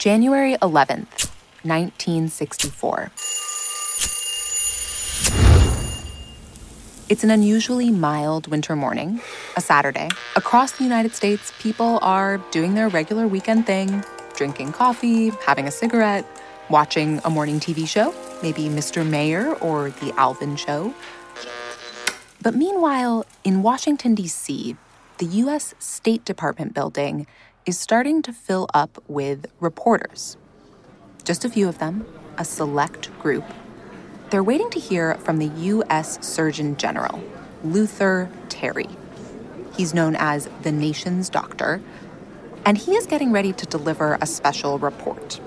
[0.00, 1.28] January 11th,
[1.62, 3.10] 1964.
[7.10, 9.20] It's an unusually mild winter morning,
[9.58, 10.08] a Saturday.
[10.36, 14.02] Across the United States, people are doing their regular weekend thing
[14.34, 16.24] drinking coffee, having a cigarette,
[16.70, 19.06] watching a morning TV show, maybe Mr.
[19.06, 20.94] Mayor or The Alvin Show.
[22.40, 24.78] But meanwhile, in Washington, D.C.,
[25.18, 25.74] the U.S.
[25.78, 27.26] State Department building
[27.66, 30.36] is starting to fill up with reporters.
[31.24, 32.06] Just a few of them,
[32.38, 33.44] a select group.
[34.30, 36.24] They're waiting to hear from the U.S.
[36.26, 37.22] Surgeon General,
[37.62, 38.88] Luther Terry.
[39.76, 41.82] He's known as the nation's doctor,
[42.64, 45.40] and he is getting ready to deliver a special report.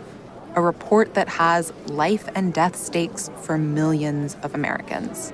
[0.56, 5.34] A report that has life and death stakes for millions of Americans.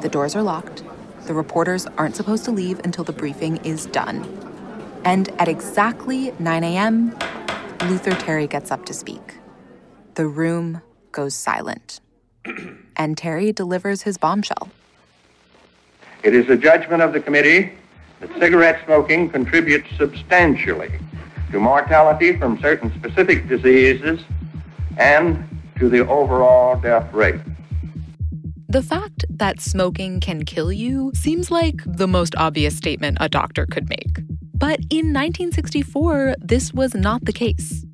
[0.00, 0.84] The doors are locked.
[1.26, 4.46] The reporters aren't supposed to leave until the briefing is done.
[5.06, 7.16] And at exactly 9 a.m.,
[7.82, 9.38] Luther Terry gets up to speak.
[10.14, 10.82] The room
[11.12, 12.00] goes silent.
[12.96, 14.68] and Terry delivers his bombshell.
[16.24, 17.70] It is the judgment of the committee
[18.18, 20.98] that cigarette smoking contributes substantially
[21.52, 24.24] to mortality from certain specific diseases
[24.96, 25.48] and
[25.78, 27.40] to the overall death rate.
[28.68, 33.66] The fact that smoking can kill you seems like the most obvious statement a doctor
[33.66, 34.18] could make.
[34.58, 37.84] But in 1964, this was not the case.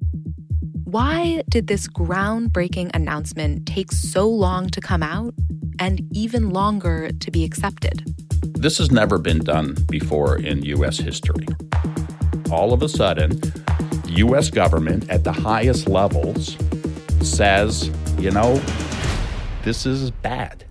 [0.85, 5.35] Why did this groundbreaking announcement take so long to come out
[5.81, 8.05] and even longer to be accepted?
[8.43, 10.99] This has never been done before in U.S.
[10.99, 11.47] history.
[12.53, 14.49] All of a sudden, the U.S.
[14.49, 16.57] government at the highest levels
[17.23, 18.63] says, you know,
[19.65, 20.65] this is bad.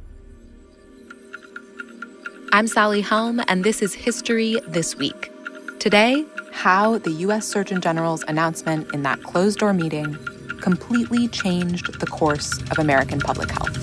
[2.54, 5.32] I'm Sally Helm, and this is History This Week.
[5.82, 7.48] Today, how the U.S.
[7.48, 10.16] Surgeon General's announcement in that closed door meeting
[10.62, 13.80] completely changed the course of American public health.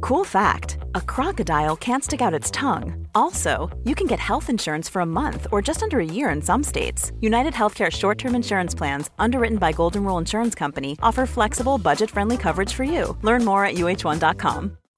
[0.00, 3.06] Cool fact a crocodile can't stick out its tongue.
[3.14, 6.42] Also, you can get health insurance for a month or just under a year in
[6.42, 7.12] some states.
[7.20, 12.10] United Healthcare short term insurance plans, underwritten by Golden Rule Insurance Company, offer flexible, budget
[12.10, 13.16] friendly coverage for you.
[13.22, 14.76] Learn more at uh1.com.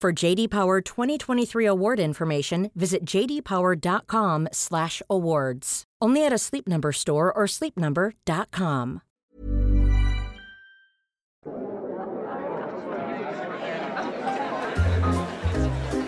[0.00, 5.84] For JD Power 2023 award information, visit jdpower.com/awards.
[6.00, 9.02] Only at a Sleep Number store or sleepnumber.com.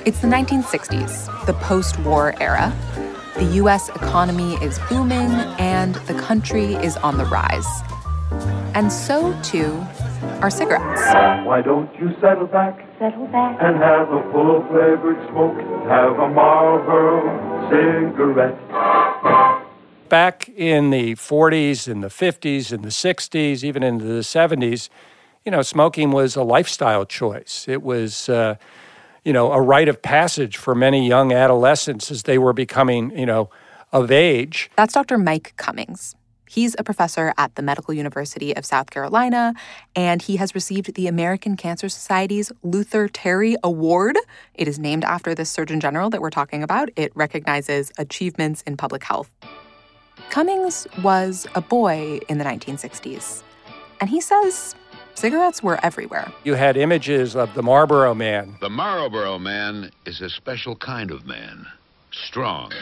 [0.07, 2.73] It's the 1960s, the post war era.
[3.35, 7.67] The US economy is booming and the country is on the rise.
[8.75, 9.85] And so, too,
[10.43, 11.01] are cigarettes.
[11.47, 12.87] Why don't you settle back?
[12.99, 13.59] Settle back.
[13.61, 15.57] And have a full flavored smoke.
[15.89, 18.59] Have a Marlboro cigarette.
[20.09, 24.89] Back in the 40s and the 50s and the 60s, even into the 70s,
[25.45, 27.67] you know, smoking was a lifestyle choice.
[27.69, 28.57] It was, uh,
[29.25, 33.27] you know, a rite of passage for many young adolescents as they were becoming, you
[33.27, 33.51] know,
[33.93, 34.71] of age.
[34.77, 35.19] That's Dr.
[35.19, 36.15] Mike Cummings.
[36.51, 39.55] He's a professor at the Medical University of South Carolina,
[39.95, 44.19] and he has received the American Cancer Society's Luther Terry Award.
[44.55, 46.89] It is named after the Surgeon General that we're talking about.
[46.97, 49.31] It recognizes achievements in public health.
[50.31, 53.45] Cummings was a boy in the 1960s,
[54.01, 54.75] and he says
[55.15, 56.33] cigarettes were everywhere.
[56.43, 58.57] You had images of the Marlboro Man.
[58.61, 61.69] The Marlboro Man is a special kind of man.
[62.11, 62.73] Strong,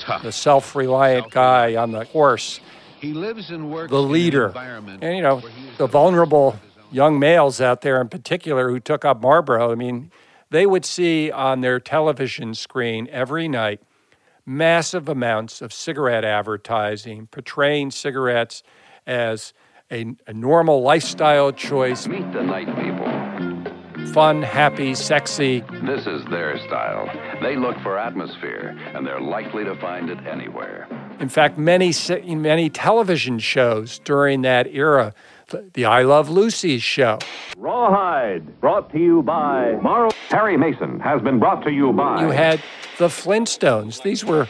[0.00, 0.22] tough.
[0.22, 2.58] The self reliant guy on the horse.
[3.02, 4.52] He lives and works the leader.
[4.56, 5.42] And, you know,
[5.76, 6.56] the vulnerable
[6.92, 10.12] young males out there in particular who took up Marlboro, I mean,
[10.50, 13.82] they would see on their television screen every night
[14.46, 18.62] massive amounts of cigarette advertising portraying cigarettes
[19.04, 19.52] as
[19.90, 22.06] a, a normal lifestyle choice.
[22.06, 23.08] Meet the night people.
[24.12, 25.64] Fun, happy, sexy.
[25.84, 27.10] This is their style.
[27.40, 30.86] They look for atmosphere, and they're likely to find it anywhere.
[31.20, 31.92] In fact, many
[32.26, 35.14] many television shows during that era,
[35.74, 37.18] the I Love Lucy show.
[37.56, 40.10] Rawhide, brought to you by Morrow.
[40.30, 42.22] Perry Mason has been brought to you by.
[42.22, 42.60] You had
[42.98, 44.02] the Flintstones.
[44.02, 44.48] These were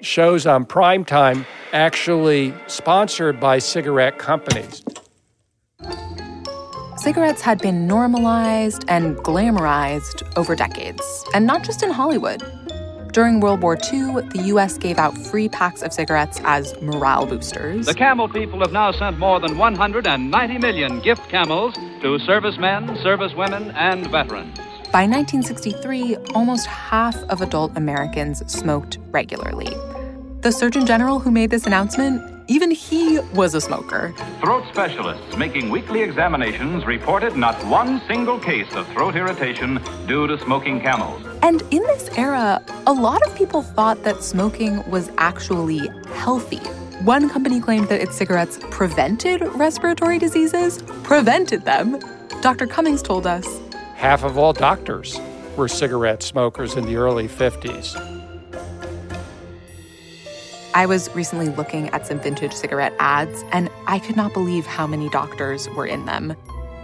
[0.00, 4.84] shows on prime time actually sponsored by cigarette companies.
[6.96, 12.42] Cigarettes had been normalized and glamorized over decades, and not just in Hollywood.
[13.12, 14.76] During World War II, the U.S.
[14.76, 17.86] gave out free packs of cigarettes as morale boosters.
[17.86, 23.74] The camel people have now sent more than 190 million gift camels to servicemen, servicewomen,
[23.74, 24.56] and veterans.
[24.92, 29.74] By 1963, almost half of adult Americans smoked regularly.
[30.40, 34.14] The Surgeon General who made this announcement, even he was a smoker.
[34.40, 40.38] Throat specialists making weekly examinations reported not one single case of throat irritation due to
[40.40, 41.22] smoking camels.
[41.42, 46.60] And in this era, a lot of people thought that smoking was actually healthy.
[47.04, 52.00] One company claimed that its cigarettes prevented respiratory diseases, prevented them.
[52.40, 52.66] Dr.
[52.66, 53.46] Cummings told us
[53.94, 55.20] half of all doctors
[55.56, 58.17] were cigarette smokers in the early 50s.
[60.74, 64.86] I was recently looking at some vintage cigarette ads, and I could not believe how
[64.86, 66.36] many doctors were in them.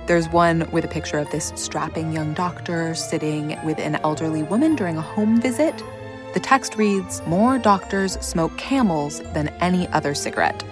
[0.06, 4.74] There's one with a picture of this strapping young doctor sitting with an elderly woman
[4.74, 5.74] during a home visit.
[6.32, 10.64] The text reads More doctors smoke camels than any other cigarette.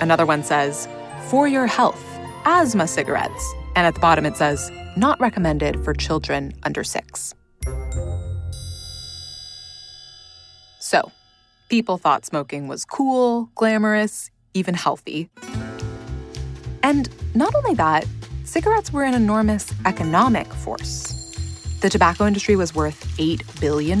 [0.00, 0.88] Another one says,
[1.28, 2.04] For your health,
[2.44, 3.54] asthma cigarettes.
[3.76, 7.34] And at the bottom it says, not recommended for children under six.
[10.78, 11.10] So,
[11.72, 15.30] people thought smoking was cool, glamorous, even healthy.
[16.82, 18.04] And not only that,
[18.44, 21.34] cigarettes were an enormous economic force.
[21.80, 24.00] The tobacco industry was worth $8 billion.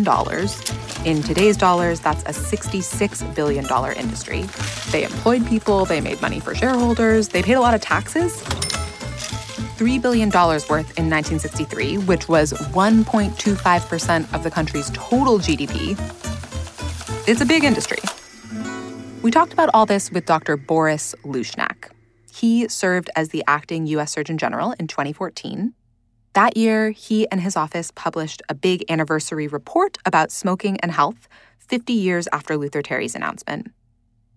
[1.06, 3.64] In today's dollars, that's a $66 billion
[3.96, 4.42] industry.
[4.90, 8.42] They employed people, they made money for shareholders, they paid a lot of taxes.
[9.78, 16.21] $3 billion worth in 1963, which was 1.25% of the country's total GDP.
[17.24, 17.98] It's a big industry.
[19.22, 20.56] We talked about all this with Dr.
[20.56, 21.90] Boris Lushniak.
[22.34, 24.10] He served as the acting U.S.
[24.10, 25.72] Surgeon General in 2014.
[26.32, 31.28] That year, he and his office published a big anniversary report about smoking and health
[31.60, 33.70] 50 years after Luther Terry's announcement.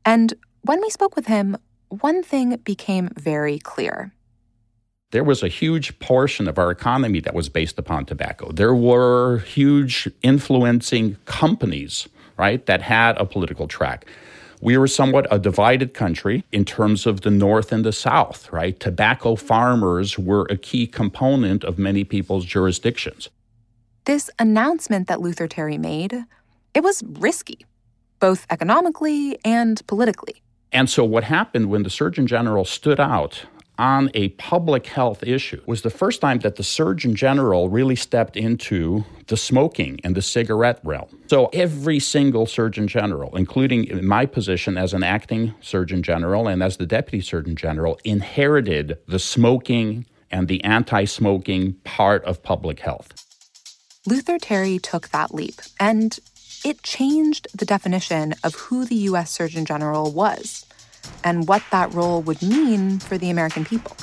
[0.05, 1.57] And when we spoke with him,
[1.89, 4.13] one thing became very clear.
[5.09, 8.51] There was a huge portion of our economy that was based upon tobacco.
[8.51, 14.05] There were huge influencing companies, right, that had a political track.
[14.61, 18.79] We were somewhat a divided country in terms of the North and the South, right?
[18.79, 23.29] Tobacco farmers were a key component of many people's jurisdictions.
[24.05, 26.25] This announcement that Luther Terry made,
[26.73, 27.65] it was risky,
[28.19, 30.41] both economically and politically.
[30.71, 33.45] And so what happened when the Surgeon General stood out
[33.77, 38.37] on a public health issue was the first time that the Surgeon General really stepped
[38.37, 41.07] into the smoking and the cigarette realm.
[41.27, 46.77] So every single Surgeon General, including my position as an acting Surgeon General and as
[46.77, 53.13] the Deputy Surgeon General, inherited the smoking and the anti smoking part of public health.
[54.07, 56.19] Luther Terry took that leap, and
[56.63, 59.31] it changed the definition of who the U.S.
[59.31, 60.65] Surgeon General was
[61.25, 63.97] and what that role would mean for the American people.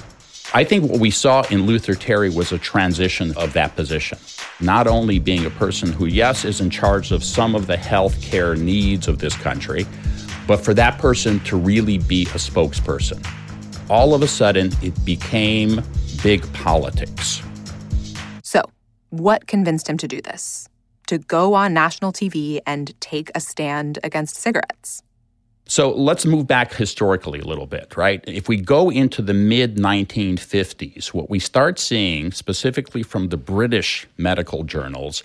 [0.52, 4.18] I think what we saw in Luther Terry was a transition of that position.
[4.60, 8.20] Not only being a person who, yes, is in charge of some of the health
[8.20, 9.86] care needs of this country,
[10.46, 13.26] but for that person to really be a spokesperson.
[13.88, 15.82] All of a sudden, it became
[16.22, 17.40] big politics.
[18.42, 18.62] So,
[19.08, 20.68] what convinced him to do this?
[21.06, 25.02] To go on national TV and take a stand against cigarettes?
[25.66, 28.22] So let's move back historically a little bit, right?
[28.26, 34.06] If we go into the mid 1950s, what we start seeing, specifically from the British
[34.18, 35.22] medical journals,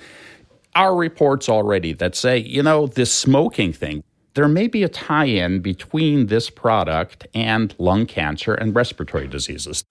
[0.76, 4.04] are reports already that say, you know, this smoking thing,
[4.36, 9.84] there may be a tie in between this product and lung cancer and respiratory diseases.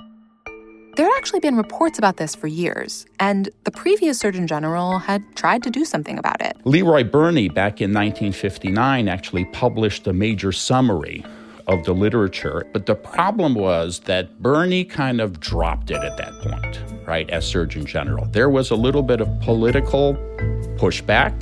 [1.16, 5.70] Actually been reports about this for years, and the previous Surgeon General had tried to
[5.70, 6.56] do something about it.
[6.64, 11.25] Leroy Burney, back in 1959, actually published a major summary
[11.66, 12.66] of the literature.
[12.73, 17.46] But the problem was that Burney kind of dropped it at that point, right, as
[17.46, 18.26] Surgeon General.
[18.26, 20.14] There was a little bit of political
[20.76, 21.32] pushback.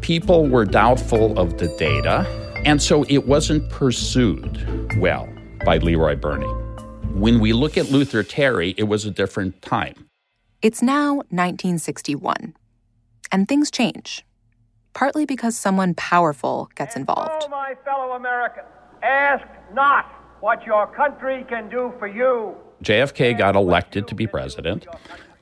[0.00, 2.26] People were doubtful of the data,
[2.64, 5.28] and so it wasn't pursued well
[5.64, 6.50] by Leroy Burney.
[7.14, 10.08] When we look at Luther Terry, it was a different time.
[10.62, 12.54] It's now 1961,
[13.30, 14.24] and things change
[14.98, 17.44] partly because someone powerful gets involved.
[17.44, 18.66] So, my fellow Americans,
[19.04, 20.06] ask not
[20.40, 22.56] what your country can do for you.
[22.82, 24.88] JFK got elected to be president.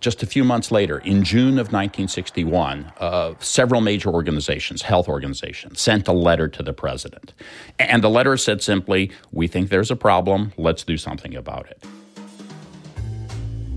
[0.01, 5.81] Just a few months later, in June of 1961, uh, several major organizations, health organizations,
[5.81, 7.33] sent a letter to the president.
[7.79, 11.83] And the letter said simply, We think there's a problem, let's do something about it.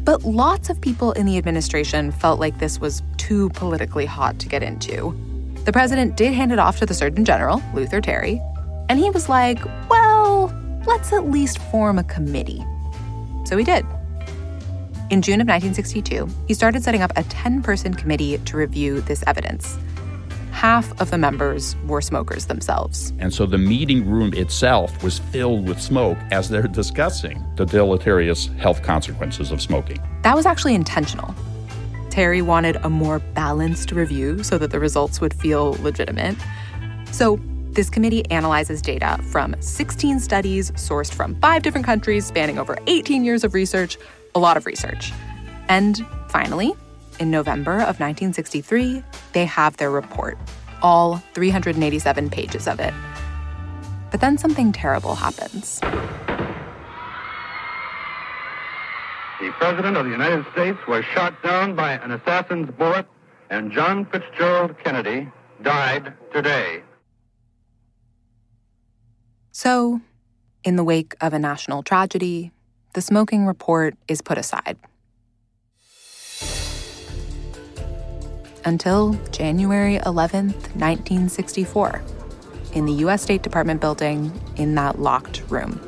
[0.04, 4.50] But lots of people in the administration felt like this was too politically hot to
[4.50, 5.16] get into.
[5.66, 8.42] The president did hand it off to the Surgeon General, Luther Terry,
[8.90, 10.54] and he was like, well,
[10.88, 12.66] let's at least form a committee.
[13.46, 13.86] So he did.
[15.10, 19.24] In June of 1962, he started setting up a 10 person committee to review this
[19.26, 19.76] evidence.
[20.52, 23.12] Half of the members were smokers themselves.
[23.18, 28.48] And so the meeting room itself was filled with smoke as they're discussing the deleterious
[28.60, 30.00] health consequences of smoking.
[30.22, 31.34] That was actually intentional.
[32.12, 36.36] Terry wanted a more balanced review so that the results would feel legitimate.
[37.12, 37.40] So,
[37.72, 43.24] this committee analyzes data from 16 studies sourced from five different countries spanning over 18
[43.24, 43.98] years of research,
[44.36, 45.12] a lot of research.
[45.68, 46.74] And finally,
[47.20, 50.38] in November of 1963, they have their report,
[50.82, 52.94] all 387 pages of it.
[54.12, 55.80] But then something terrible happens.
[59.40, 63.06] The President of the United States was shot down by an assassin's bullet,
[63.50, 65.30] and John Fitzgerald Kennedy
[65.62, 66.84] died today.
[69.52, 70.02] So,
[70.64, 72.52] in the wake of a national tragedy,
[72.94, 74.78] the smoking report is put aside.
[78.66, 82.02] Until January 11th, 1964,
[82.74, 83.22] in the U.S.
[83.22, 85.80] State Department building in that locked room.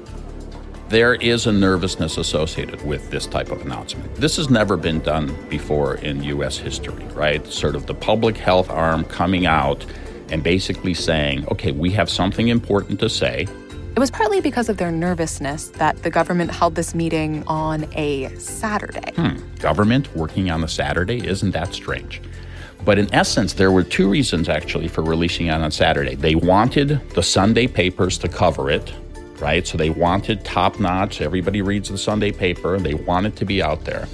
[0.89, 4.13] There is a nervousness associated with this type of announcement.
[4.15, 6.57] This has never been done before in U.S.
[6.57, 7.45] history, right?
[7.47, 9.85] Sort of the public health arm coming out
[10.29, 13.47] and basically saying, okay, we have something important to say.
[13.93, 18.33] It was partly because of their nervousness that the government held this meeting on a
[18.37, 19.11] Saturday.
[19.17, 19.37] Hmm.
[19.59, 21.27] Government working on a Saturday?
[21.27, 22.21] Isn't that strange?
[22.85, 26.15] But in essence, there were two reasons actually for releasing it on Saturday.
[26.15, 28.93] They wanted the Sunday papers to cover it,
[29.39, 29.67] right?
[29.67, 31.19] So they wanted top notch.
[31.19, 34.07] Everybody reads the Sunday paper, and they wanted to be out there.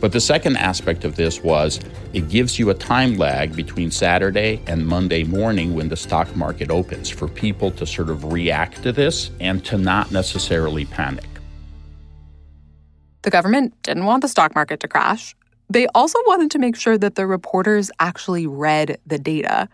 [0.00, 1.78] But the second aspect of this was
[2.14, 6.70] it gives you a time lag between Saturday and Monday morning when the stock market
[6.70, 11.26] opens for people to sort of react to this and to not necessarily panic.
[13.22, 15.36] The government didn't want the stock market to crash.
[15.68, 19.68] They also wanted to make sure that the reporters actually read the data.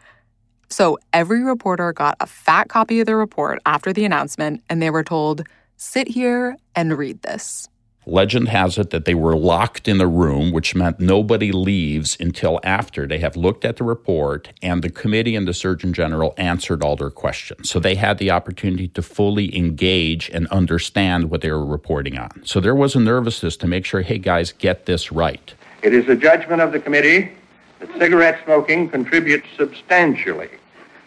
[0.69, 4.91] So every reporter got a fat copy of the report after the announcement, and they
[4.91, 7.69] were told, sit here and read this.
[8.09, 12.61] Legend has it that they were locked in the room, which meant nobody leaves until
[12.63, 16.85] after they have looked at the report and the committee and the Surgeon General answered
[16.85, 17.69] all their questions.
[17.69, 22.43] So they had the opportunity to fully engage and understand what they were reporting on.
[22.45, 25.53] So there was a nervousness to make sure, hey guys, get this right.
[25.83, 27.33] It is the judgment of the committee
[27.81, 30.51] that cigarette smoking contributes substantially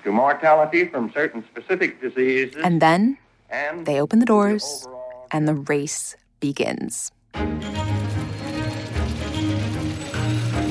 [0.03, 2.61] to mortality from certain specific diseases.
[2.61, 3.17] And then
[3.83, 4.85] they open the doors
[5.31, 7.11] and the race begins.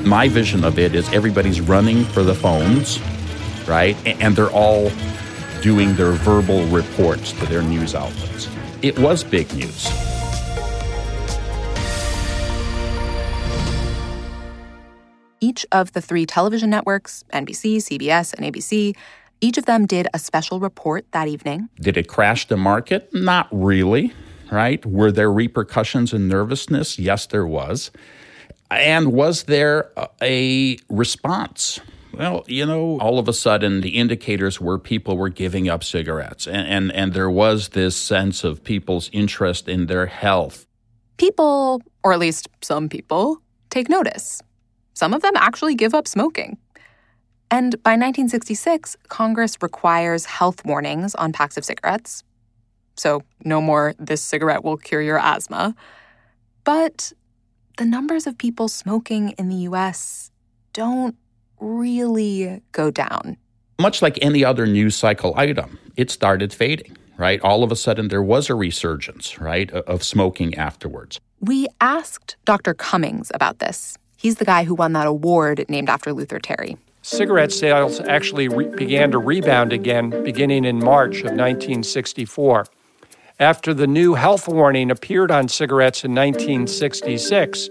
[0.05, 2.99] My vision of it is everybody's running for the phones,
[3.67, 3.97] right?
[4.07, 4.91] And they're all
[5.63, 8.49] doing their verbal reports to their news outlets.
[8.81, 9.89] It was big news.
[15.41, 18.97] Each of the three television networks, NBC, CBS, and ABC,
[19.41, 21.69] each of them did a special report that evening.
[21.81, 23.13] Did it crash the market?
[23.13, 24.13] Not really,
[24.50, 24.85] right?
[24.85, 26.99] Were there repercussions and nervousness?
[26.99, 27.90] Yes, there was.
[28.71, 29.90] And was there
[30.21, 31.81] a response?
[32.12, 36.47] Well, you know, all of a sudden the indicators were people were giving up cigarettes,
[36.47, 40.67] and, and, and there was this sense of people's interest in their health.
[41.17, 43.40] People, or at least some people,
[43.71, 44.43] take notice.
[44.95, 46.59] Some of them actually give up smoking.
[47.50, 52.25] And by 1966, Congress requires health warnings on packs of cigarettes.
[52.99, 55.75] So, no more, this cigarette will cure your asthma.
[56.64, 57.12] But
[57.78, 60.31] the numbers of people smoking in the US
[60.73, 61.17] don't
[61.61, 63.37] really go down.
[63.81, 67.40] Much like any other news cycle item, it started fading, right?
[67.43, 71.21] All of a sudden, there was a resurgence, right, of smoking afterwards.
[71.40, 72.75] We asked Dr.
[72.75, 73.97] Cummings about this.
[74.17, 76.76] He's the guy who won that award named after Luther Terry.
[77.02, 82.67] Cigarette sales actually re- began to rebound again beginning in March of 1964.
[83.40, 87.68] After the new health warning appeared on cigarettes in 1966,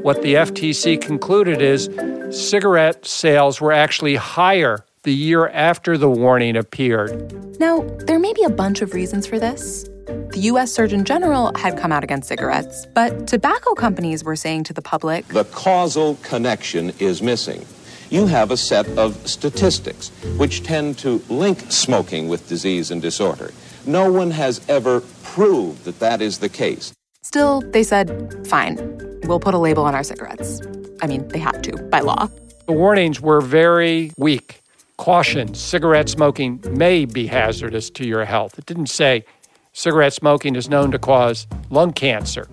[0.00, 1.90] what the FTC concluded is
[2.30, 7.60] cigarette sales were actually higher the year after the warning appeared.
[7.60, 9.82] Now, there may be a bunch of reasons for this.
[10.06, 10.72] The U.S.
[10.72, 15.28] Surgeon General had come out against cigarettes, but tobacco companies were saying to the public
[15.28, 17.66] the causal connection is missing.
[18.08, 23.52] You have a set of statistics which tend to link smoking with disease and disorder.
[23.88, 26.92] No one has ever proved that that is the case.
[27.22, 28.76] Still, they said, fine,
[29.24, 30.60] we'll put a label on our cigarettes.
[31.00, 32.28] I mean, they had to by law.
[32.66, 34.60] The warnings were very weak.
[34.98, 38.58] Caution cigarette smoking may be hazardous to your health.
[38.58, 39.24] It didn't say
[39.72, 42.46] cigarette smoking is known to cause lung cancer.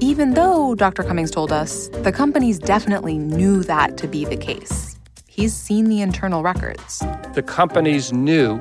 [0.00, 1.02] Even though, Dr.
[1.02, 4.98] Cummings told us, the companies definitely knew that to be the case.
[5.28, 6.98] He's seen the internal records.
[7.32, 8.60] The companies knew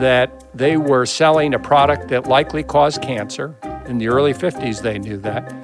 [0.00, 3.56] that they were selling a product that likely caused cancer.
[3.86, 5.54] In the early 50s, they knew that.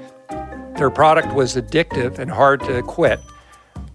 [0.77, 3.21] Their product was addictive and hard to quit,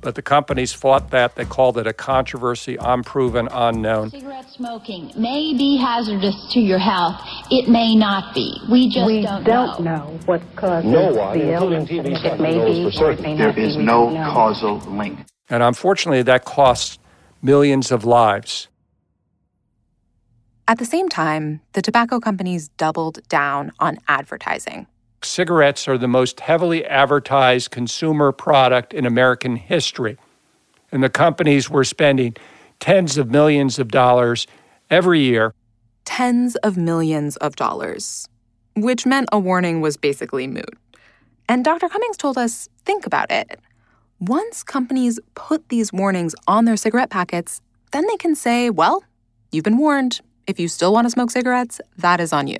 [0.01, 1.35] but the companies fought that.
[1.35, 4.11] They called it a controversy, unproven, unknown.
[4.11, 7.19] Cigarette smoking may be hazardous to your health.
[7.51, 8.61] It may not be.
[8.71, 9.95] We just we don't, don't know.
[9.95, 11.89] know what causes No one, the illness.
[11.89, 13.23] TV It may be for it certain.
[13.23, 13.63] may There be.
[13.63, 15.19] is We no causal link.
[15.49, 16.99] And unfortunately, that costs
[17.41, 18.67] millions of lives.
[20.69, 24.85] At the same time, the tobacco companies doubled down on advertising.
[25.23, 30.17] Cigarettes are the most heavily advertised consumer product in American history.
[30.91, 32.35] And the companies were spending
[32.81, 34.45] tens of millions of dollars
[34.89, 35.53] every year.
[36.03, 38.27] Tens of millions of dollars,
[38.75, 40.77] which meant a warning was basically moot.
[41.47, 41.87] And Dr.
[41.87, 43.59] Cummings told us think about it.
[44.19, 47.61] Once companies put these warnings on their cigarette packets,
[47.93, 49.03] then they can say, well,
[49.51, 50.19] you've been warned.
[50.47, 52.57] If you still want to smoke cigarettes, that is on you.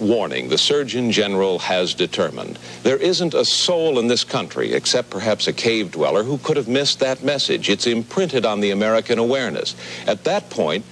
[0.00, 5.46] Warning the Surgeon General has determined there isn't a soul in this country, except perhaps
[5.46, 7.68] a cave dweller, who could have missed that message.
[7.68, 9.76] It's imprinted on the American awareness.
[10.06, 10.84] At that point,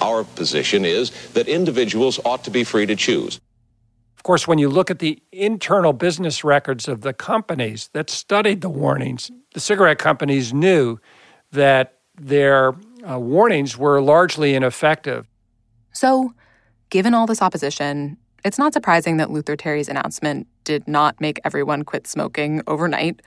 [0.00, 3.40] our position is that individuals ought to be free to choose.
[4.16, 8.60] Of course, when you look at the internal business records of the companies that studied
[8.60, 10.98] the warnings, the cigarette companies knew
[11.52, 12.74] that their
[13.08, 15.29] uh, warnings were largely ineffective.
[15.92, 16.34] So,
[16.90, 21.84] given all this opposition, it's not surprising that Luther Terry's announcement did not make everyone
[21.84, 23.20] quit smoking overnight.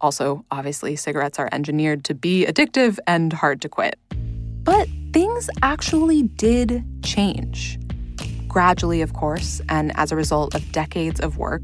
[0.00, 3.98] Also, obviously, cigarettes are engineered to be addictive and hard to quit.
[4.62, 7.78] But things actually did change.
[8.48, 11.62] Gradually, of course, and as a result of decades of work.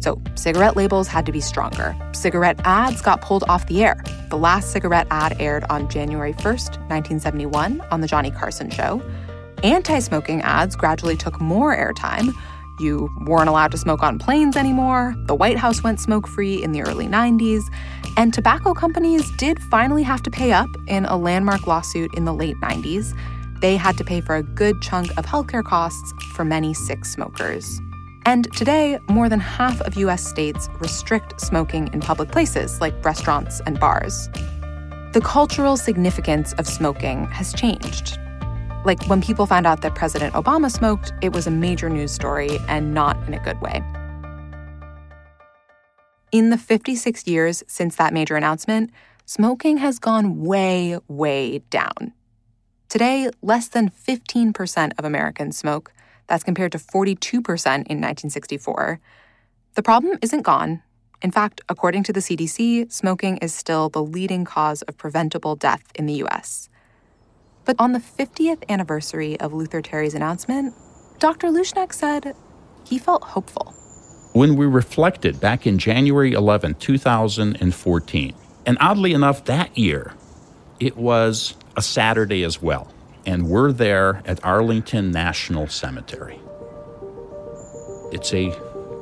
[0.00, 1.96] So, cigarette labels had to be stronger.
[2.12, 4.02] Cigarette ads got pulled off the air.
[4.30, 9.02] The last cigarette ad aired on January 1st, 1971, on The Johnny Carson Show.
[9.62, 12.34] Anti smoking ads gradually took more airtime.
[12.78, 15.14] You weren't allowed to smoke on planes anymore.
[15.26, 17.62] The White House went smoke free in the early 90s.
[18.18, 22.34] And tobacco companies did finally have to pay up in a landmark lawsuit in the
[22.34, 23.18] late 90s.
[23.60, 27.80] They had to pay for a good chunk of healthcare costs for many sick smokers.
[28.26, 33.60] And today, more than half of US states restrict smoking in public places like restaurants
[33.64, 34.28] and bars.
[35.12, 38.18] The cultural significance of smoking has changed.
[38.86, 42.56] Like when people found out that President Obama smoked, it was a major news story
[42.68, 43.82] and not in a good way.
[46.30, 48.92] In the 56 years since that major announcement,
[49.24, 52.12] smoking has gone way, way down.
[52.88, 55.92] Today, less than 15% of Americans smoke.
[56.28, 59.00] That's compared to 42% in 1964.
[59.74, 60.82] The problem isn't gone.
[61.22, 65.82] In fact, according to the CDC, smoking is still the leading cause of preventable death
[65.96, 66.68] in the US.
[67.66, 70.72] But on the 50th anniversary of Luther Terry's announcement,
[71.18, 71.48] Dr.
[71.48, 72.34] Lushniak said
[72.84, 73.74] he felt hopeful.
[74.32, 78.34] When we reflected back in January 11, 2014,
[78.66, 80.14] and oddly enough, that year,
[80.78, 82.92] it was a Saturday as well.
[83.24, 86.38] And we're there at Arlington National Cemetery.
[88.12, 88.56] It's a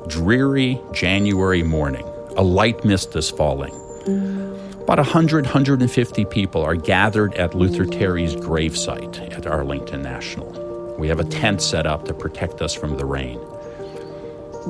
[0.07, 2.05] dreary January morning.
[2.37, 3.73] A light mist is falling.
[4.05, 4.44] Mm.
[4.85, 10.95] About 100, 150 people are gathered at Luther Terry's gravesite at Arlington National.
[10.99, 13.39] We have a tent set up to protect us from the rain.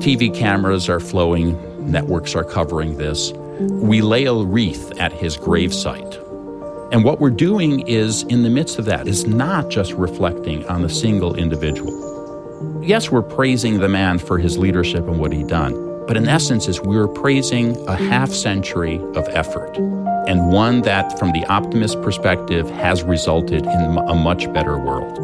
[0.00, 3.32] TV cameras are flowing, networks are covering this.
[3.60, 6.14] We lay a wreath at his gravesite.
[6.94, 10.80] And what we're doing is, in the midst of that, is not just reflecting on
[10.80, 12.82] the single individual.
[12.82, 15.74] Yes, we're praising the man for his leadership and what he'd done,
[16.06, 19.76] but in essence, is we're praising a half century of effort,
[20.26, 25.16] and one that, from the optimist perspective, has resulted in a much better world.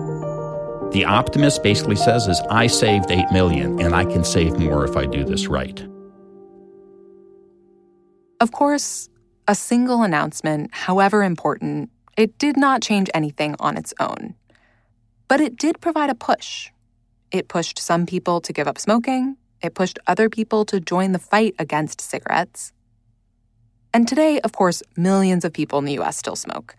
[0.92, 4.94] The optimist basically says is I saved 8 million and I can save more if
[4.94, 5.82] I do this right.
[8.40, 9.08] Of course,
[9.48, 14.34] a single announcement, however important, it did not change anything on its own.
[15.28, 16.68] But it did provide a push.
[17.30, 19.36] It pushed some people to give up smoking.
[19.62, 22.72] It pushed other people to join the fight against cigarettes.
[23.94, 26.74] And today, of course, millions of people in the US still smoke.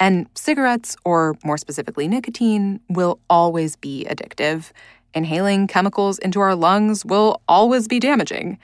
[0.00, 4.70] And cigarettes, or more specifically nicotine, will always be addictive.
[5.14, 8.58] Inhaling chemicals into our lungs will always be damaging.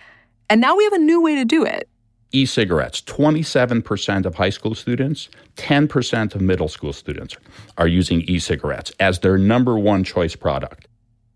[0.48, 1.88] And now we have a new way to do it.
[2.32, 7.36] E cigarettes 27% of high school students, 10% of middle school students
[7.78, 10.88] are using e cigarettes as their number one choice product.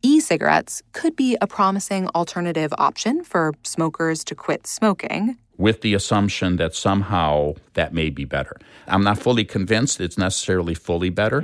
[0.02, 5.92] E cigarettes could be a promising alternative option for smokers to quit smoking with the
[5.92, 8.56] assumption that somehow that may be better.
[8.86, 11.42] I'm not fully convinced it's necessarily fully better.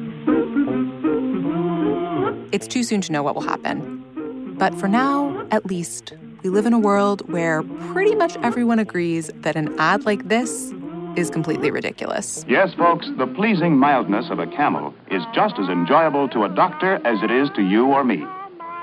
[2.52, 4.54] It's too soon to know what will happen.
[4.56, 6.12] But for now, at least,
[6.44, 10.72] we live in a world where pretty much everyone agrees that an ad like this
[11.16, 12.44] is completely ridiculous.
[12.48, 17.04] Yes, folks, the pleasing mildness of a camel is just as enjoyable to a doctor
[17.04, 18.24] as it is to you or me.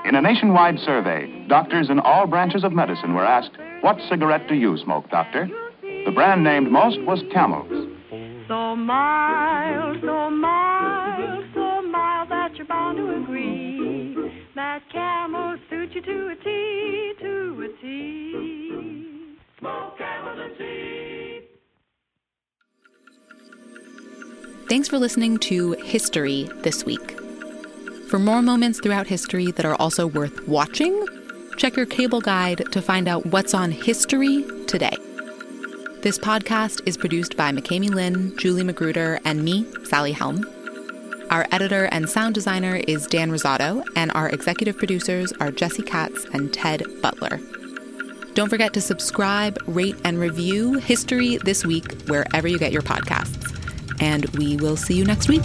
[0.04, 4.54] In a nationwide survey, doctors in all branches of medicine were asked, What cigarette do
[4.54, 5.48] you smoke, doctor?
[5.82, 7.70] The brand named most was Camel's.
[8.48, 16.02] So mild, so mild, so mild that you're bound to agree that Camel suits you
[16.02, 19.36] to a T, to a T.
[19.60, 21.40] Smoke Camel and Tea.
[24.68, 27.21] Thanks for listening to History This Week.
[28.12, 31.06] For more moments throughout history that are also worth watching,
[31.56, 34.94] check your cable guide to find out what's on history today.
[36.02, 40.44] This podcast is produced by McKamey Lynn, Julie Magruder, and me, Sally Helm.
[41.30, 46.26] Our editor and sound designer is Dan Rosato, and our executive producers are Jesse Katz
[46.34, 47.40] and Ted Butler.
[48.34, 53.58] Don't forget to subscribe, rate, and review History This Week wherever you get your podcasts.
[54.02, 55.44] And we will see you next week.